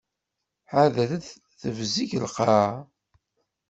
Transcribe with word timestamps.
Ḥadret! 0.71 1.27
Tebzeg 1.59 2.11
lqaεa. 2.25 2.71